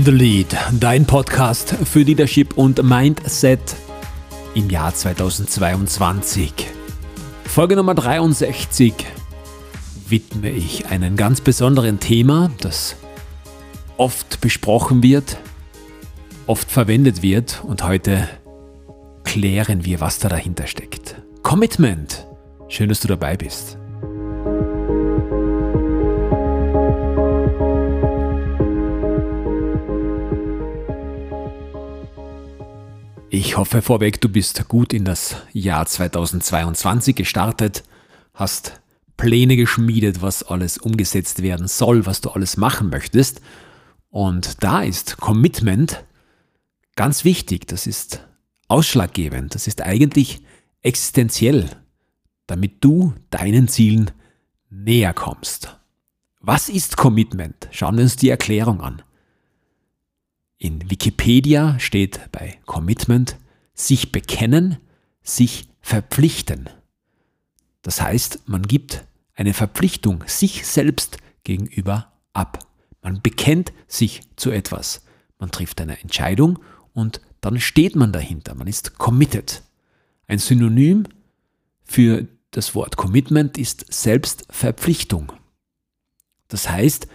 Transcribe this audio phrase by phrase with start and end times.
[0.00, 3.60] In the Lead, dein Podcast für Leadership und Mindset
[4.54, 6.54] im Jahr 2022.
[7.44, 8.94] Folge Nummer 63
[10.08, 12.96] widme ich einem ganz besonderen Thema, das
[13.98, 15.36] oft besprochen wird,
[16.46, 18.26] oft verwendet wird und heute
[19.24, 21.20] klären wir, was da dahinter steckt.
[21.42, 22.26] Commitment.
[22.68, 23.76] Schön, dass du dabei bist.
[33.32, 37.84] Ich hoffe vorweg, du bist gut in das Jahr 2022 gestartet,
[38.34, 38.80] hast
[39.16, 43.40] Pläne geschmiedet, was alles umgesetzt werden soll, was du alles machen möchtest.
[44.08, 46.02] Und da ist Commitment
[46.96, 48.26] ganz wichtig, das ist
[48.66, 50.42] ausschlaggebend, das ist eigentlich
[50.82, 51.70] existenziell,
[52.48, 54.10] damit du deinen Zielen
[54.70, 55.78] näher kommst.
[56.40, 57.68] Was ist Commitment?
[57.70, 59.02] Schauen wir uns die Erklärung an.
[60.62, 63.38] In Wikipedia steht bei Commitment
[63.72, 64.76] sich bekennen,
[65.22, 66.68] sich verpflichten.
[67.80, 72.58] Das heißt, man gibt eine Verpflichtung sich selbst gegenüber ab.
[73.00, 75.02] Man bekennt sich zu etwas.
[75.38, 76.58] Man trifft eine Entscheidung
[76.92, 78.54] und dann steht man dahinter.
[78.54, 79.62] Man ist committed.
[80.26, 81.04] Ein Synonym
[81.84, 85.32] für das Wort Commitment ist Selbstverpflichtung.
[86.48, 87.06] Das heißt,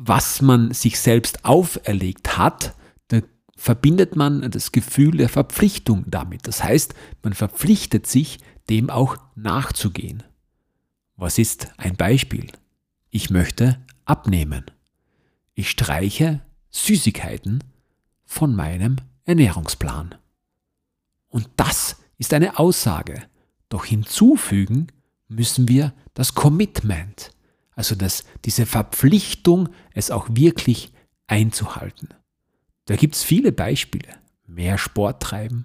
[0.00, 2.74] was man sich selbst auferlegt hat,
[3.56, 6.46] verbindet man das Gefühl der Verpflichtung damit.
[6.46, 8.38] Das heißt, man verpflichtet sich,
[8.70, 10.22] dem auch nachzugehen.
[11.16, 12.52] Was ist ein Beispiel?
[13.10, 14.64] Ich möchte abnehmen.
[15.54, 17.64] Ich streiche Süßigkeiten
[18.24, 20.14] von meinem Ernährungsplan.
[21.26, 23.24] Und das ist eine Aussage.
[23.68, 24.86] Doch hinzufügen
[25.26, 27.32] müssen wir das Commitment.
[27.78, 30.92] Also das, diese Verpflichtung, es auch wirklich
[31.28, 32.08] einzuhalten.
[32.86, 34.08] Da gibt es viele Beispiele.
[34.48, 35.64] Mehr Sport treiben,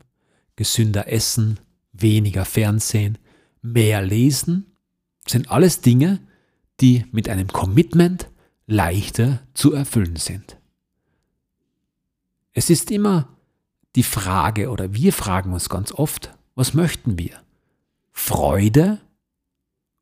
[0.55, 1.59] gesünder essen,
[1.91, 3.17] weniger Fernsehen,
[3.63, 4.75] mehr lesen,
[5.27, 6.19] sind alles Dinge,
[6.81, 8.29] die mit einem Commitment
[8.67, 10.59] leichter zu erfüllen sind.
[12.51, 13.35] Es ist immer
[13.95, 17.41] die Frage, oder wir fragen uns ganz oft, was möchten wir?
[18.11, 19.01] Freude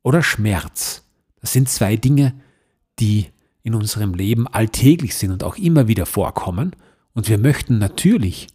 [0.04, 1.01] oder Schmerz?
[1.42, 2.34] Das sind zwei Dinge,
[3.00, 3.28] die
[3.64, 6.76] in unserem Leben alltäglich sind und auch immer wieder vorkommen.
[7.14, 8.48] Und wir möchten natürlich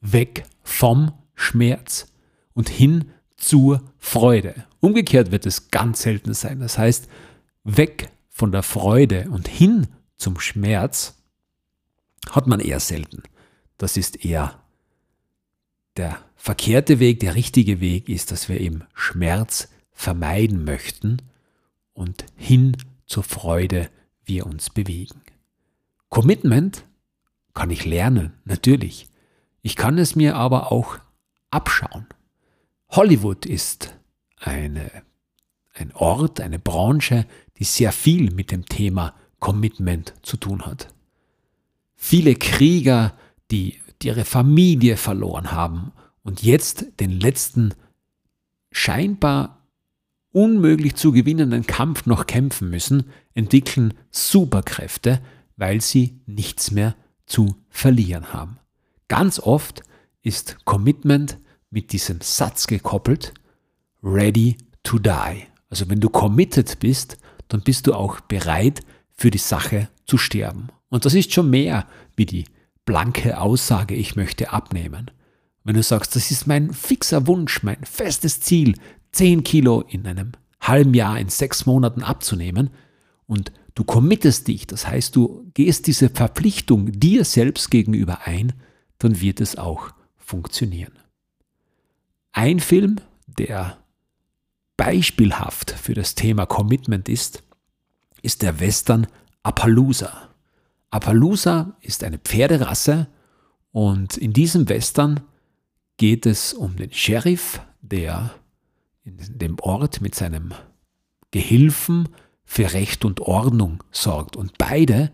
[0.00, 2.12] weg vom Schmerz
[2.52, 3.06] und hin
[3.36, 4.54] zur Freude.
[4.80, 6.60] Umgekehrt wird es ganz selten sein.
[6.60, 7.08] Das heißt,
[7.64, 11.22] weg von der Freude und hin zum Schmerz
[12.30, 13.22] hat man eher selten.
[13.78, 14.60] Das ist eher
[15.96, 21.18] der verkehrte Weg, der richtige Weg ist, dass wir eben Schmerz vermeiden möchten
[21.94, 23.90] und hin zur Freude
[24.24, 25.22] wir uns bewegen.
[26.08, 26.84] Commitment
[27.54, 29.08] kann ich lernen, natürlich.
[29.62, 30.98] Ich kann es mir aber auch
[31.50, 32.06] abschauen.
[32.90, 33.96] Hollywood ist
[34.38, 34.90] eine,
[35.72, 37.26] ein Ort, eine Branche,
[37.58, 40.88] die sehr viel mit dem Thema Commitment zu tun hat.
[41.96, 43.16] Viele Krieger,
[43.50, 47.74] die ihre Familie verloren haben und jetzt den letzten
[48.70, 49.63] scheinbar
[50.34, 55.20] unmöglich zu gewinnenden Kampf noch kämpfen müssen, entwickeln Superkräfte,
[55.56, 58.58] weil sie nichts mehr zu verlieren haben.
[59.08, 59.82] Ganz oft
[60.22, 61.38] ist Commitment
[61.70, 63.32] mit diesem Satz gekoppelt,
[64.02, 65.46] ready to die.
[65.70, 67.16] Also wenn du committed bist,
[67.48, 68.82] dann bist du auch bereit,
[69.16, 70.68] für die Sache zu sterben.
[70.88, 71.86] Und das ist schon mehr
[72.16, 72.46] wie die
[72.84, 75.12] blanke Aussage, ich möchte abnehmen.
[75.62, 78.74] Wenn du sagst, das ist mein fixer Wunsch, mein festes Ziel,
[79.14, 82.70] 10 Kilo in einem halben Jahr, in sechs Monaten abzunehmen
[83.26, 88.52] und du committest dich, das heißt, du gehst diese Verpflichtung dir selbst gegenüber ein,
[88.98, 90.92] dann wird es auch funktionieren.
[92.32, 92.96] Ein Film,
[93.26, 93.78] der
[94.76, 97.42] beispielhaft für das Thema Commitment ist,
[98.22, 99.06] ist der Western
[99.42, 100.30] Appaloosa.
[100.90, 103.06] Appaloosa ist eine Pferderasse
[103.70, 105.20] und in diesem Western
[105.96, 108.34] geht es um den Sheriff, der
[109.04, 110.54] in dem Ort mit seinem
[111.30, 112.08] Gehilfen
[112.44, 114.36] für Recht und Ordnung sorgt.
[114.36, 115.12] Und beide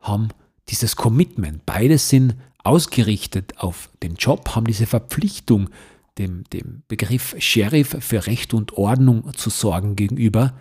[0.00, 0.28] haben
[0.68, 5.70] dieses Commitment, beide sind ausgerichtet auf den Job, haben diese Verpflichtung,
[6.18, 10.54] dem, dem Begriff Sheriff für Recht und Ordnung zu sorgen gegenüber.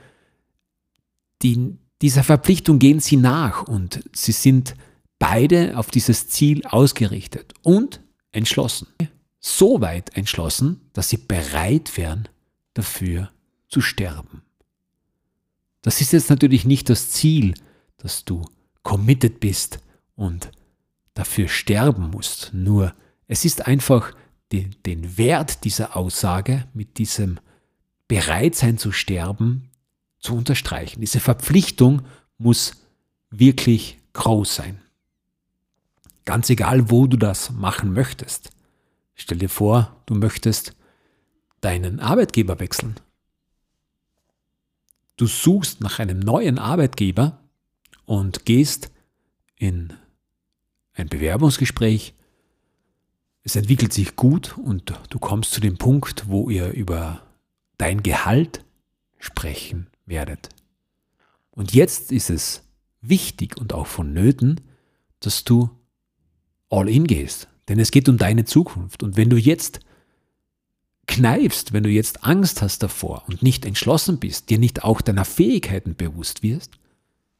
[1.42, 4.75] Die, dieser Verpflichtung gehen sie nach und sie sind
[5.19, 8.01] beide auf dieses Ziel ausgerichtet und
[8.31, 8.88] entschlossen.
[9.39, 12.27] So weit entschlossen, dass sie bereit wären,
[12.73, 13.31] dafür
[13.68, 14.41] zu sterben.
[15.81, 17.56] Das ist jetzt natürlich nicht das Ziel,
[17.97, 18.45] dass du
[18.83, 19.79] committed bist
[20.15, 20.51] und
[21.13, 22.53] dafür sterben musst.
[22.53, 22.94] Nur
[23.27, 24.13] es ist einfach
[24.51, 27.39] den, den Wert dieser Aussage mit diesem
[28.07, 29.69] Bereitsein zu sterben
[30.19, 31.01] zu unterstreichen.
[31.01, 32.03] Diese Verpflichtung
[32.38, 32.74] muss
[33.29, 34.81] wirklich groß sein.
[36.25, 38.51] Ganz egal, wo du das machen möchtest.
[39.15, 40.75] Stell dir vor, du möchtest
[41.62, 42.96] deinen Arbeitgeber wechseln.
[45.18, 47.40] Du suchst nach einem neuen Arbeitgeber
[48.06, 48.92] und gehst
[49.56, 49.94] in
[50.94, 52.13] ein Bewerbungsgespräch.
[53.44, 57.22] Es entwickelt sich gut und du kommst zu dem Punkt, wo ihr über
[57.78, 58.66] dein Gehalt
[59.19, 60.50] sprechen werdet.
[61.52, 62.63] Und jetzt ist es
[63.02, 64.62] wichtig und auch vonnöten,
[65.19, 65.69] dass du
[66.69, 67.48] all in gehst.
[67.68, 69.04] Denn es geht um deine Zukunft.
[69.04, 69.80] Und wenn du jetzt
[71.12, 75.25] kneifst, wenn du jetzt Angst hast davor und nicht entschlossen bist, dir nicht auch deiner
[75.25, 76.72] Fähigkeiten bewusst wirst,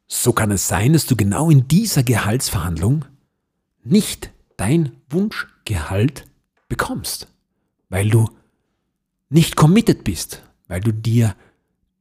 [0.06, 3.06] so kann es sein, dass du genau in dieser Gehaltsverhandlung
[3.82, 6.26] nicht dein Wunschgehalt
[6.68, 7.28] bekommst,
[7.88, 8.28] weil du
[9.30, 11.34] nicht committed bist, weil du dir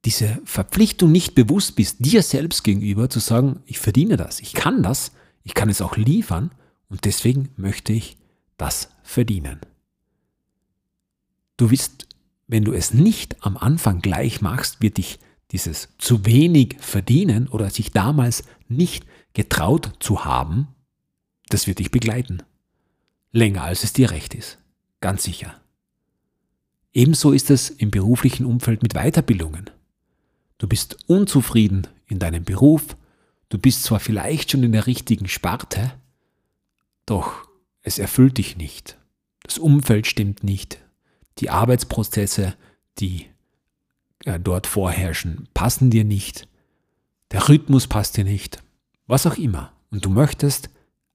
[0.04, 4.84] diese Verpflichtung nicht bewusst bist, dir selbst gegenüber zu sagen, ich verdiene das, ich kann
[4.84, 5.14] das,
[5.44, 6.52] ich kann es auch liefern
[6.90, 8.18] und deswegen möchte ich
[8.58, 9.62] das verdienen.
[11.62, 12.08] Du wirst,
[12.48, 15.20] wenn du es nicht am Anfang gleich machst, wird dich
[15.52, 20.70] dieses zu wenig verdienen oder sich damals nicht getraut zu haben,
[21.50, 22.42] das wird dich begleiten.
[23.32, 24.58] Länger als es dir recht ist.
[25.02, 25.54] Ganz sicher.
[26.94, 29.70] Ebenso ist es im beruflichen Umfeld mit Weiterbildungen.
[30.58, 32.98] Du bist unzufrieden in deinem Beruf,
[33.50, 35.94] du bist zwar vielleicht schon in der richtigen Sparte,
[37.06, 37.48] doch
[37.84, 38.98] es erfüllt dich nicht.
[39.44, 40.82] Das Umfeld stimmt nicht.
[41.40, 42.56] Die Arbeitsprozesse,
[43.00, 43.28] die
[44.26, 46.48] äh, dort vorherrschen, passen dir nicht.
[47.32, 48.62] Der Rhythmus passt dir nicht.
[49.08, 49.72] Was auch immer.
[49.90, 50.70] Und du möchtest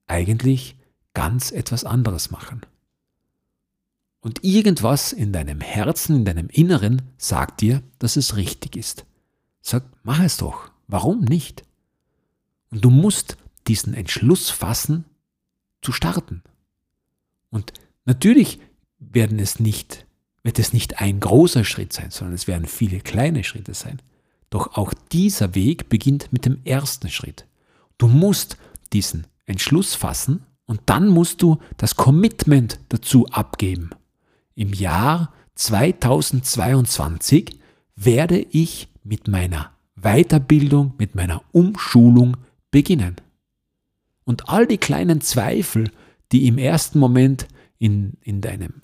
[0.07, 0.75] eigentlich
[1.13, 2.61] ganz etwas anderes machen.
[4.21, 9.05] Und irgendwas in deinem Herzen, in deinem Inneren sagt dir, dass es richtig ist.
[9.61, 10.71] Sag, mach es doch.
[10.87, 11.63] Warum nicht?
[12.71, 13.37] Und du musst
[13.67, 15.05] diesen Entschluss fassen,
[15.81, 16.43] zu starten.
[17.49, 17.73] Und
[18.05, 18.59] natürlich
[18.99, 20.06] werden es nicht,
[20.47, 24.01] wird es nicht ein großer Schritt sein, sondern es werden viele kleine Schritte sein.
[24.49, 27.45] Doch auch dieser Weg beginnt mit dem ersten Schritt.
[27.97, 28.55] Du musst
[28.93, 33.89] diesen Entschluss fassen und dann musst du das Commitment dazu abgeben.
[34.55, 37.59] Im Jahr 2022
[37.97, 42.37] werde ich mit meiner Weiterbildung, mit meiner Umschulung
[42.71, 43.17] beginnen.
[44.23, 45.91] Und all die kleinen Zweifel,
[46.31, 47.49] die im ersten Moment
[47.79, 48.81] in, in deinem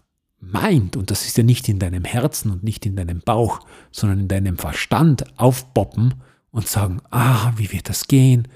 [0.51, 3.61] Mind, und das ist ja nicht in deinem Herzen und nicht in deinem Bauch,
[3.91, 6.15] sondern in deinem Verstand aufpoppen
[6.51, 8.47] und sagen, ah, wie wird das gehen?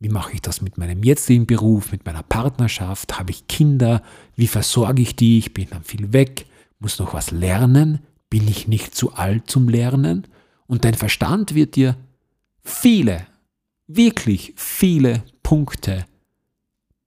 [0.00, 3.18] Wie mache ich das mit meinem jetzigen Beruf, mit meiner Partnerschaft?
[3.18, 4.02] Habe ich Kinder?
[4.36, 5.38] Wie versorge ich die?
[5.38, 6.46] Ich bin dann viel weg,
[6.78, 8.00] muss noch was lernen.
[8.30, 10.26] Bin ich nicht zu alt zum Lernen?
[10.66, 11.96] Und dein Verstand wird dir
[12.62, 13.26] viele,
[13.86, 16.04] wirklich viele Punkte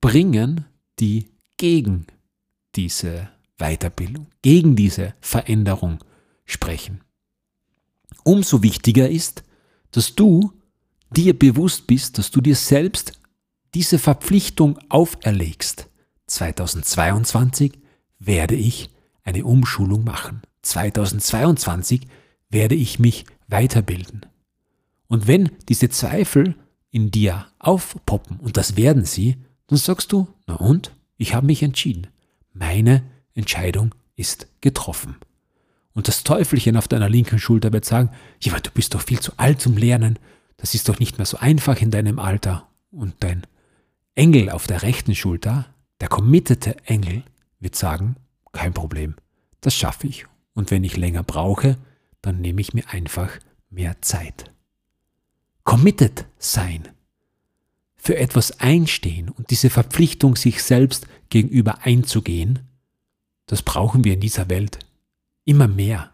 [0.02, 0.66] bringen,
[1.00, 1.28] die
[1.58, 2.08] gegen
[2.76, 3.30] diese
[3.62, 6.00] Weiterbildung, gegen diese Veränderung
[6.46, 7.02] sprechen.
[8.24, 9.44] Umso wichtiger ist,
[9.92, 10.52] dass du
[11.12, 13.14] dir bewusst bist, dass du dir selbst
[13.74, 15.88] diese Verpflichtung auferlegst.
[16.28, 17.80] 2022
[18.20, 18.90] werde ich
[19.24, 20.42] eine Umschulung machen.
[20.62, 22.08] 2022
[22.50, 24.26] werde ich mich weiterbilden.
[25.08, 26.56] Und wenn diese Zweifel
[26.90, 29.38] in dir aufpoppen, und das werden sie,
[29.68, 32.08] dann sagst du, na und, ich habe mich entschieden.
[32.54, 35.16] Meine Entscheidung ist getroffen.
[35.94, 38.10] Und das Teufelchen auf deiner linken Schulter wird sagen,
[38.42, 40.18] ja, du bist doch viel zu alt zum Lernen,
[40.58, 42.68] das ist doch nicht mehr so einfach in deinem Alter.
[42.92, 43.48] Und dein
[44.16, 45.66] Engel auf der rechten Schulter,
[46.00, 47.24] der committete Engel,
[47.60, 48.16] wird sagen,
[48.52, 49.16] kein Problem,
[49.62, 50.26] das schaffe ich.
[50.54, 51.78] Und wenn ich länger brauche,
[52.22, 53.32] dann nehme ich mir einfach
[53.70, 54.52] mehr Zeit.
[55.64, 56.90] Committed sein,
[57.96, 62.60] für etwas einstehen und diese Verpflichtung sich selbst gegenüber einzugehen,
[63.46, 64.80] das brauchen wir in dieser Welt
[65.46, 66.12] immer mehr.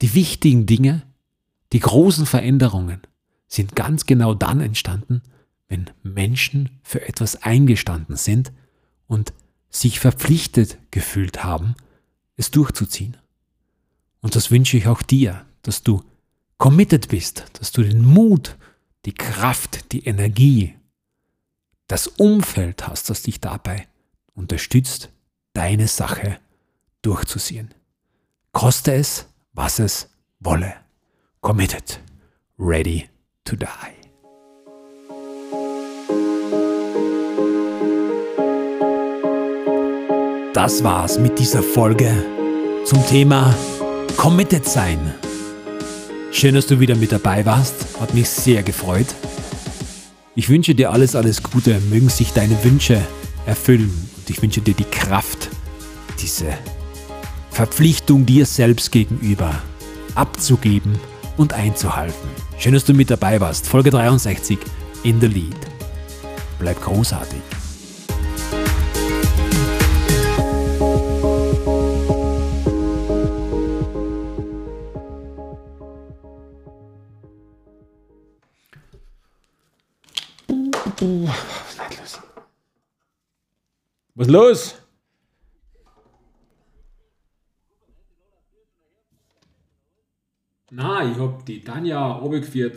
[0.00, 1.02] Die wichtigen Dinge,
[1.72, 3.00] die großen Veränderungen
[3.48, 5.22] sind ganz genau dann entstanden,
[5.68, 8.52] wenn Menschen für etwas eingestanden sind
[9.06, 9.32] und
[9.70, 11.74] sich verpflichtet gefühlt haben,
[12.36, 13.16] es durchzuziehen.
[14.20, 16.02] Und das wünsche ich auch dir, dass du
[16.56, 18.56] committed bist, dass du den Mut,
[19.04, 20.74] die Kraft, die Energie,
[21.86, 23.88] das Umfeld hast, das dich dabei
[24.34, 25.10] unterstützt,
[25.58, 26.38] deine Sache
[27.02, 27.74] durchzuziehen.
[28.52, 30.72] Koste es, was es wolle.
[31.40, 32.00] Committed,
[32.58, 33.08] ready
[33.44, 33.66] to die.
[40.54, 42.10] das war's mit dieser Folge
[42.84, 43.54] zum Thema
[44.16, 44.98] Committed sein.
[46.32, 48.00] Schön, dass du wieder mit dabei warst.
[48.00, 49.06] Hat mich sehr gefreut.
[50.34, 51.80] Ich wünsche dir alles, alles Gute.
[51.90, 53.00] Mögen sich deine Wünsche
[53.46, 54.17] erfüllen.
[54.30, 55.48] Ich wünsche dir die Kraft,
[56.20, 56.46] diese
[57.50, 59.54] Verpflichtung dir selbst gegenüber
[60.14, 60.98] abzugeben
[61.36, 62.28] und einzuhalten.
[62.58, 63.66] Schön, dass du mit dabei warst.
[63.66, 64.58] Folge 63
[65.04, 65.56] in the Lead.
[66.58, 67.57] Bleib großartig.
[84.18, 84.74] Was ist los?
[90.70, 92.76] Na, ich hab die Tanja runtergeführt